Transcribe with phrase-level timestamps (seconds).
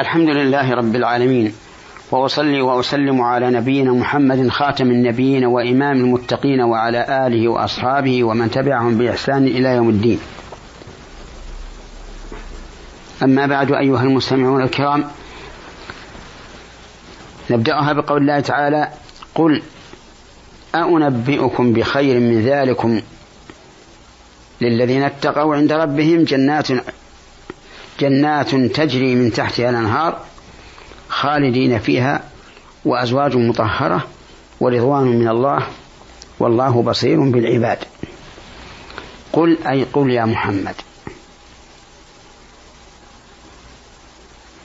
[0.00, 1.52] الحمد لله رب العالمين.
[2.10, 9.46] وأصلي وأسلم على نبينا محمد خاتم النبيين وإمام المتقين وعلى آله وأصحابه ومن تبعهم بإحسان
[9.46, 10.20] إلى يوم الدين.
[13.22, 15.04] أما بعد أيها المستمعون الكرام
[17.50, 18.88] نبدأها بقول الله تعالى
[19.34, 19.62] قل
[20.74, 23.00] أأنبئكم بخير من ذلكم
[24.60, 26.68] للذين اتقوا عند ربهم جنات
[28.00, 30.20] جنات تجري من تحتها الأنهار
[31.08, 32.24] خالدين فيها
[32.84, 34.06] وأزواج مطهرة
[34.60, 35.66] ورضوان من الله
[36.38, 37.78] والله بصير بالعباد.
[39.32, 40.74] قل أي قل يا محمد.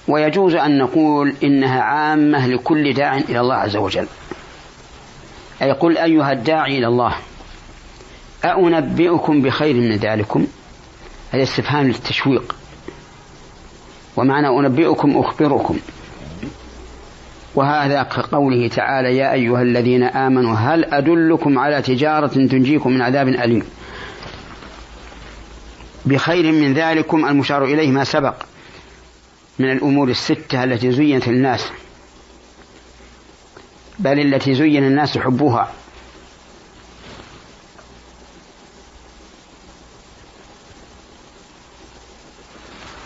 [0.07, 4.07] ويجوز أن نقول إنها عامة لكل داع إلى الله عز وجل.
[5.61, 7.15] أي قل أيها الداعي إلى الله
[8.45, 10.47] أأنبئكم بخير من ذلكم؟
[11.31, 12.55] هذا استفهام للتشويق.
[14.17, 15.77] ومعنى أنبئكم أخبركم.
[17.55, 23.63] وهذا كقوله تعالى يا أيها الذين آمنوا هل أدلكم على تجارة تنجيكم من عذاب أليم؟
[26.05, 28.35] بخير من ذلكم المشار إليه ما سبق
[29.59, 31.65] من الأمور الستة التي زينت الناس
[33.99, 35.71] بل التي زين الناس حبها.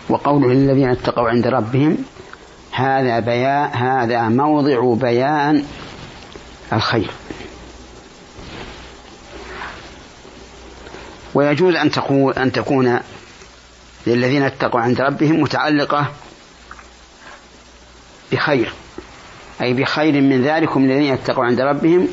[0.09, 1.97] وقوله للذين اتقوا عند ربهم
[2.71, 5.63] هذا بيان هذا موضع بيان
[6.73, 7.11] الخير.
[11.33, 12.99] ويجوز أن تقول أن تكون
[14.07, 16.11] للذين اتقوا عند ربهم متعلقة
[18.31, 18.73] بخير
[19.61, 22.07] أي بخير من ذلكم الذين اتقوا عند ربهم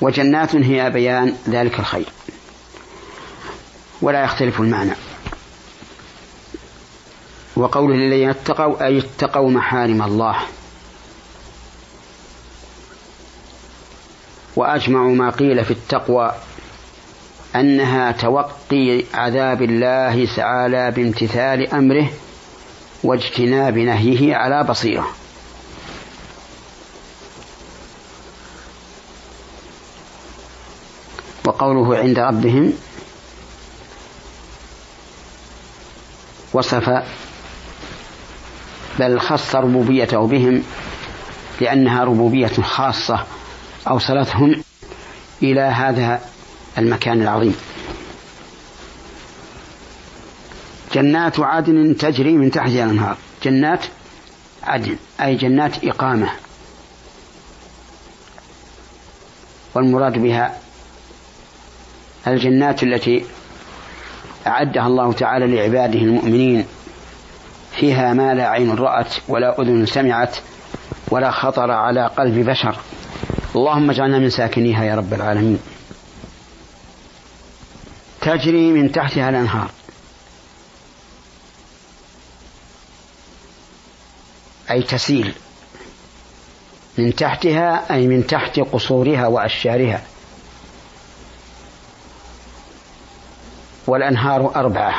[0.00, 2.08] وجنات هي بيان ذلك الخير.
[4.02, 4.92] ولا يختلف المعنى.
[7.56, 10.36] وقوله للذين اتقوا أي اتقوا محارم الله.
[14.56, 16.32] وأجمع ما قيل في التقوى
[17.56, 22.08] أنها توقي عذاب الله تعالى بامتثال أمره
[23.04, 25.08] واجتناب نهيه على بصيرة.
[31.44, 32.72] وقوله عند ربهم
[36.52, 37.02] وصف
[38.98, 40.62] بل خص ربوبيته بهم
[41.60, 43.24] لأنها ربوبية خاصة
[43.88, 44.62] أوصلتهم
[45.42, 46.20] إلى هذا
[46.78, 47.56] المكان العظيم.
[50.94, 53.84] جنات عدن تجري من تحتها الأنهار جنات
[54.62, 56.30] عدن أي جنات إقامة.
[59.74, 60.58] والمراد بها
[62.26, 63.24] الجنات التي
[64.46, 66.66] أعدها الله تعالى لعباده المؤمنين.
[67.72, 70.36] فيها ما لا عين رأت ولا أذن سمعت
[71.10, 72.76] ولا خطر على قلب بشر.
[73.56, 75.58] اللهم اجعلنا من ساكنيها يا رب العالمين.
[78.20, 79.70] تجري من تحتها الأنهار.
[84.70, 85.34] أي تسيل.
[86.98, 90.02] من تحتها أي من تحت قصورها وأشجارها.
[93.86, 94.94] والأنهار أربعة.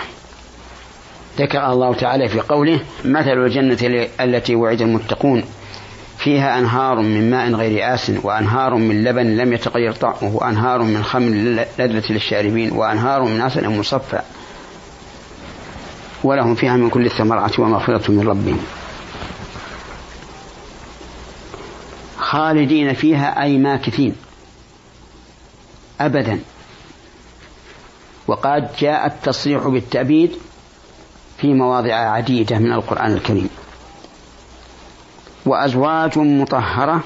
[1.38, 5.44] ذكر الله تعالى في قوله مثل الجنة التي وعد المتقون
[6.18, 11.30] فيها أنهار من ماء غير آس وأنهار من لبن لم يتغير طعمه وأنهار من خمر
[11.80, 14.22] لذة للشاربين وأنهار من عسل مصفى.
[16.24, 18.60] ولهم فيها من كل الثمرات ومغفرة من ربهم.
[22.18, 24.16] خالدين فيها أي ماكثين.
[26.02, 26.40] أبدا.
[28.28, 30.32] وقد جاء التصريح بالتأبيد
[31.44, 33.50] في مواضع عديدة من القرآن الكريم.
[35.46, 37.04] وأزواج مطهرة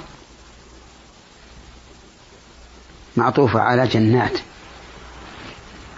[3.16, 4.40] معطوفة على جنات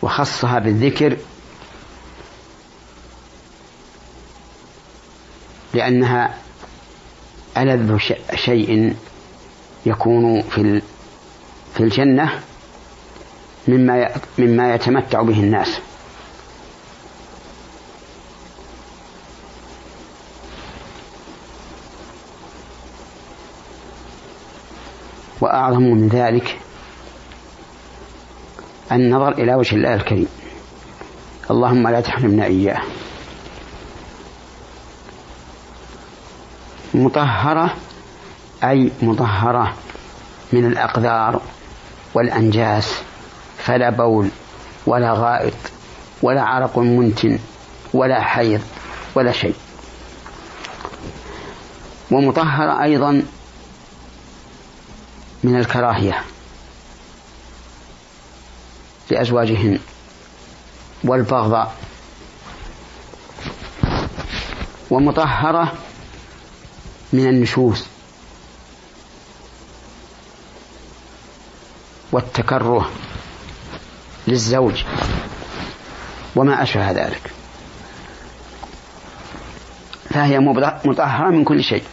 [0.02, 1.18] وخصها بالذكر
[5.74, 6.38] لأنها
[7.58, 7.98] ألذ
[8.36, 8.96] شيء
[9.86, 10.82] يكون في
[11.74, 12.40] في الجنة
[13.68, 15.80] مما مما يتمتع به الناس.
[25.60, 26.60] وأعظم من ذلك
[28.92, 30.28] النظر إلى وجه الله الكريم.
[31.52, 32.82] اللهم لا تحرمنا إياه.
[36.94, 37.76] مطهرة
[38.64, 39.74] أي مطهرة
[40.54, 41.42] من الأقذار
[42.14, 43.02] والأنجاس
[43.58, 44.30] فلا بول
[44.86, 45.54] ولا غائط
[46.22, 47.40] ولا عرق منتن
[47.94, 48.62] ولا حيض
[49.16, 49.56] ولا شيء.
[52.12, 53.24] ومطهرة أيضا
[55.44, 56.24] من الكراهية
[59.12, 59.80] لأزواجهن
[61.04, 61.76] والبغضاء
[64.90, 65.74] ومطهرة
[67.14, 67.86] من النشوز
[72.12, 72.90] والتكره
[74.28, 74.84] للزوج
[76.36, 77.32] وما أشبه ذلك.
[80.10, 80.40] فهي
[80.86, 81.84] مطهرة من كل شيء.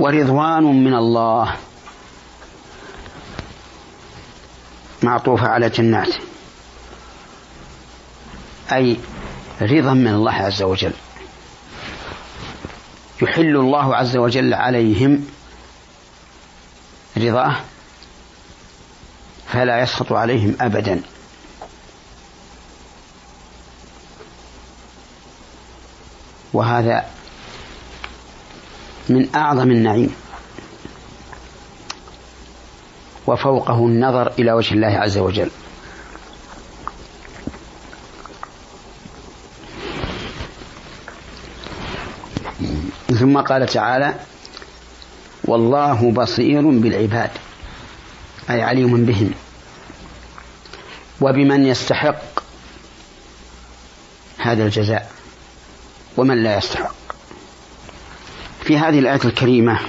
[0.00, 1.56] ورضوان من الله.
[5.02, 6.14] معطوفة على جنات.
[8.72, 8.96] أي
[9.62, 10.92] رضا من الله عز وجل.
[13.22, 15.26] يحل الله عز وجل عليهم
[17.16, 17.56] رضاه
[19.52, 21.02] فلا يسخط عليهم أبدا.
[26.52, 27.19] وهذا
[29.10, 30.14] من أعظم النعيم.
[33.26, 35.50] وفوقه النظر إلى وجه الله عز وجل.
[43.18, 44.14] ثم قال تعالى
[45.44, 47.30] والله بصير بالعباد
[48.50, 49.30] أي عليم بهم.
[51.20, 52.22] وبمن يستحق
[54.38, 55.10] هذا الجزاء
[56.16, 56.99] ومن لا يستحق.
[58.70, 59.80] في هذه الآية الكريمة.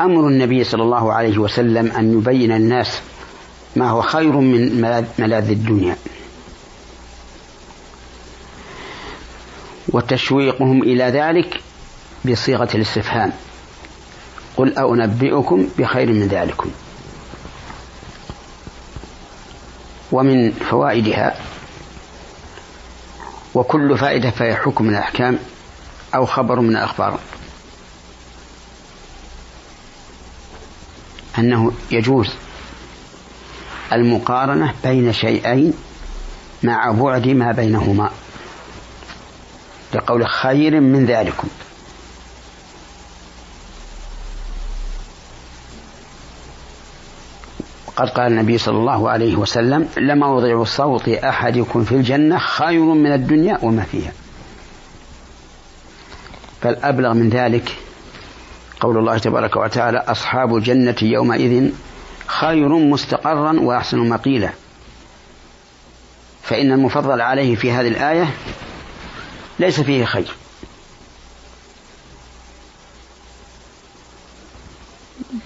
[0.00, 3.00] أمر النبي صلى الله عليه وسلم أن يبين الناس
[3.76, 4.80] ما هو خير من
[5.18, 5.96] ملاذ الدنيا.
[9.88, 11.60] وتشويقهم إلى ذلك
[12.24, 13.32] بصيغة الاستفهام.
[14.56, 16.70] قل أنبئكم بخير من ذلكم.
[20.12, 21.55] ومن فوائدها
[23.56, 25.38] وكل فائدة فهي حكم من الأحكام
[26.14, 27.20] أو خبر من الأخبار.
[31.38, 32.34] أنه يجوز
[33.92, 35.72] المقارنة بين شيئين
[36.62, 38.10] مع بعد ما بينهما.
[39.94, 41.48] لقول خير من ذلكم.
[47.96, 53.58] قد قال النبي صلى الله عليه وسلم لموضع صوت أحدكم في الجنة خير من الدنيا
[53.62, 54.12] وما فيها.
[56.60, 57.76] فالأبلغ من ذلك
[58.80, 61.70] قول الله تبارك وتعالى أصحاب الجنة يومئذ
[62.26, 64.50] خير مستقرا وأحسن مقيلا.
[66.42, 68.34] فإن المفضل عليه في هذه الآية
[69.58, 70.36] ليس فيه خير.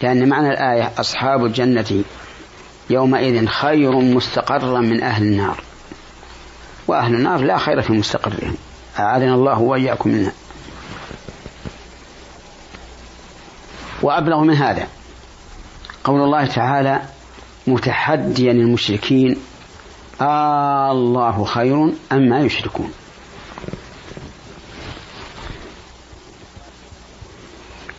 [0.02, 2.05] لأن معنى الآية أصحاب الجنة
[2.90, 5.62] يومئذ خير مستقرا من أهل النار.
[6.88, 8.54] وأهل النار لا خير في مستقرهم
[8.98, 10.32] أعاذنا الله وإياكم منها.
[14.02, 14.88] وأبلغ من هذا
[16.04, 17.02] قول الله تعالى
[17.66, 19.37] متحديا المشركين
[20.20, 22.92] آه الله خير أم ما يشركون.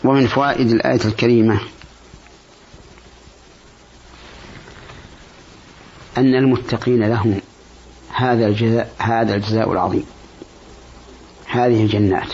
[0.04, 1.60] ومن فوائد الآية الكريمة
[6.18, 7.42] أن المتقين لهم.
[8.14, 10.06] هذا الجزاء هذا الجزاء العظيم.
[11.48, 12.34] هذه الجنات.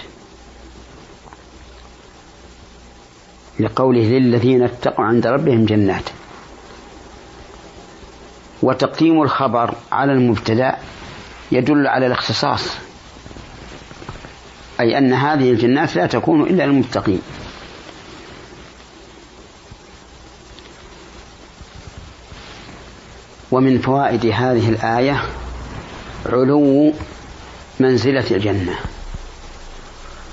[3.60, 6.10] لقوله للذين اتقوا عند ربهم جنات.
[8.62, 10.78] وتقديم الخبر على المبتدأ
[11.52, 12.78] يدل على الاختصاص.
[14.80, 17.22] أي أن هذه الجنات لا تكون إلا للمتقين.
[23.58, 25.22] ومن فوائد هذه الآية
[26.26, 26.94] علو
[27.80, 28.76] منزلة الجنة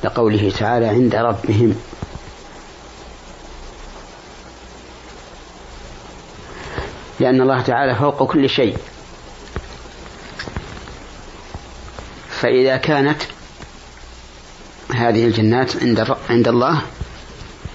[0.05, 1.77] لقوله تعالى عند ربهم.
[7.21, 8.77] لأن الله تعالى فوق كل شيء.
[12.29, 13.23] فإذا كانت
[14.95, 16.83] هذه الجنات عند عند الله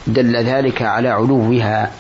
[0.08, 1.92] دل ذلك على علوها.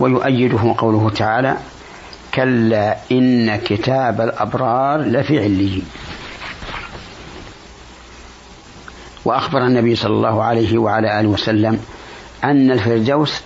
[0.00, 1.56] ويؤيده قوله تعالى
[2.34, 5.84] كلا إن كتاب الأبرار لفي عليين.
[9.24, 11.80] وأخبر النبي صلى الله عليه وعلى آله وسلم
[12.44, 13.40] أن الفردوس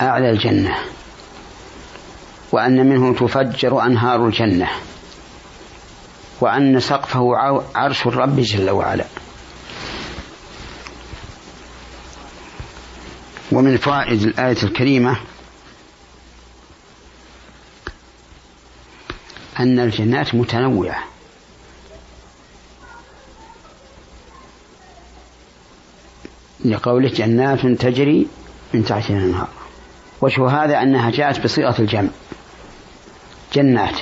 [0.00, 0.74] أعلى الجنة
[2.52, 4.68] وأن منه تفجر أنهار الجنة
[6.40, 7.34] وأن سقفه
[7.74, 9.04] عرش الرب جل وعلا.
[13.52, 15.16] ومن فوائد الآية الكريمة
[19.62, 21.04] أن الجنات متنوعة.
[26.64, 28.26] لقوله جنات تجري
[28.74, 29.48] من تحتها الأنهار.
[30.20, 32.08] وجه هذا أنها جاءت بصيغة الجمع.
[33.54, 34.00] جنات.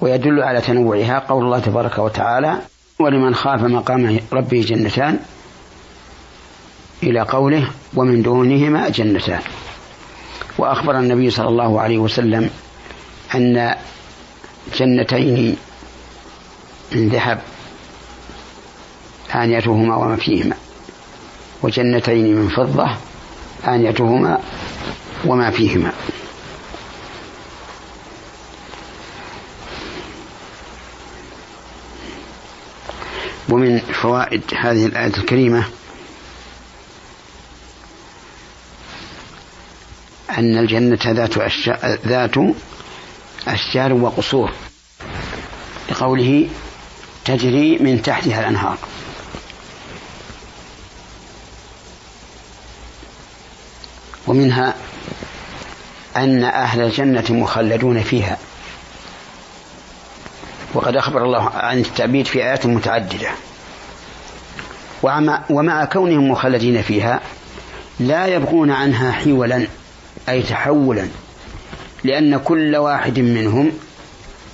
[0.00, 2.58] ويدل على تنوعها قول الله تبارك وتعالى
[2.98, 5.18] ولمن خاف مقام ربه جنتان
[7.02, 9.40] إلى قوله ومن دونهما جنتان
[10.58, 12.50] وأخبر النبي صلى الله عليه وسلم
[13.34, 13.74] أن
[14.78, 15.56] جنتين
[16.92, 17.40] من ذهب
[19.34, 20.56] آنيتهما وما فيهما
[21.62, 22.88] وجنتين من فضة
[23.68, 24.38] آنيتهما
[25.24, 25.92] وما فيهما.
[33.48, 35.64] ومن فوائد هذه الآية الكريمة
[40.38, 42.34] أن الجنة ذات أشجار, ذات
[43.48, 44.52] أشجار وقصور.
[45.90, 46.48] لقوله
[47.24, 48.78] تجري من تحتها الأنهار.
[54.26, 54.74] ومنها
[56.16, 58.38] أن أهل الجنة مخلدون فيها.
[60.74, 63.30] وقد أخبر الله عن التعبيد في آيات متعددة.
[65.50, 67.20] ومع كونهم مخلدين فيها
[68.00, 69.66] لا يبغون عنها حولا
[70.28, 71.08] أي تحولا
[72.04, 73.72] لأن كل واحد منهم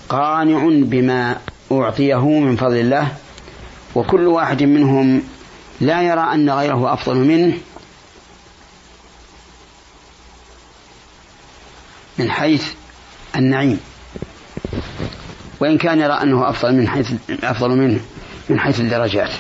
[0.09, 1.39] قانع بما
[1.73, 3.09] أعطيه من فضل الله
[3.95, 5.23] وكل واحد منهم
[5.81, 7.59] لا يرى أن غيره أفضل منه.
[12.19, 12.73] من حيث
[13.37, 13.81] النعيم.
[15.61, 18.01] وإن كان يرى أنه أفضل من حيث أفضل منه
[18.49, 19.31] من حيث الدرجات.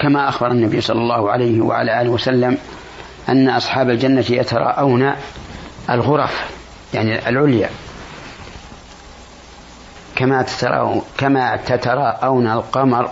[0.00, 2.58] كما أخبر النبي صلى الله عليه وعلى آله وسلم
[3.28, 5.12] أن أصحاب الجنة يتراءون
[5.90, 6.50] الغرف
[6.94, 7.70] يعني العليا.
[10.16, 13.10] كما تتراءون كما تتراءون القمر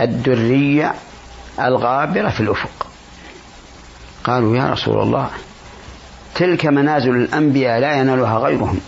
[0.00, 0.90] الدري
[1.60, 2.86] الغابر في الأفق.
[4.24, 5.30] قالوا يا رسول الله
[6.34, 8.80] تلك منازل الأنبياء لا ينالها غيرهم.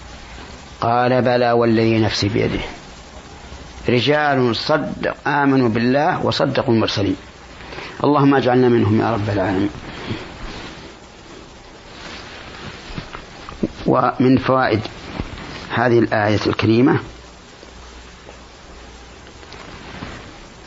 [0.80, 2.60] قال بلى والذي نفسي بيده.
[3.88, 7.16] رجال صدق آمنوا بالله وصدقوا المرسلين.
[8.04, 9.70] اللهم اجعلنا منهم يا رب العالمين.
[13.92, 14.80] ومن فوائد
[15.74, 16.98] هذه الآية الكريمة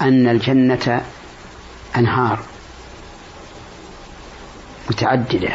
[0.02, 1.06] أن الجنة
[1.98, 2.40] أنهار
[4.90, 5.54] متعددة.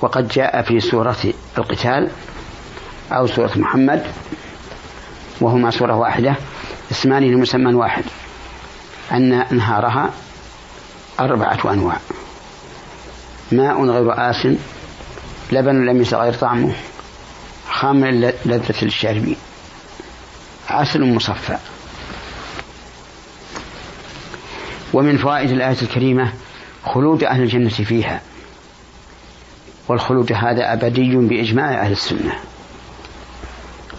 [0.00, 1.16] وقد جاء في سورة
[1.58, 2.10] القتال
[3.12, 4.06] أو سورة محمد
[5.40, 6.34] وهما سورة واحدة
[6.90, 8.04] اسمان لمسمى واحد
[9.12, 10.10] أن أنهارها
[11.20, 12.00] أربعة أنواع.
[13.52, 14.48] ماء غير آس
[15.52, 16.72] لبن لم يتغير طعمه
[17.70, 18.10] خامر
[18.44, 19.36] لذة للشاربين
[20.70, 21.56] عسل مصفى.
[24.92, 26.32] ومن فوائد الآية الكريمة
[26.84, 28.20] خلود أهل الجنة فيها.
[29.88, 32.32] والخلود هذا أبدي بإجماع أهل السنة.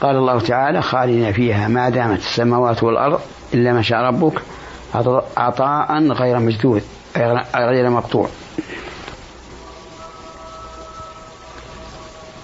[0.02, 3.22] قال الله تعالى خالدين فيها ما دامت السماوات والأرض
[3.54, 4.42] إلا ما شاء ربك
[5.38, 6.84] عطاء غير مجدود
[7.56, 8.30] غير مقطوع.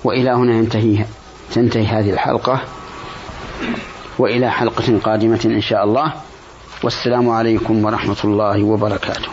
[0.06, 1.06] وإلى هنا ينتهي
[1.54, 2.62] تنتهي هذه الحلقة
[4.20, 6.14] وإلى حلقة قادمة إن شاء الله.
[6.84, 9.30] والسلام عليكم ورحمة الله وبركاته.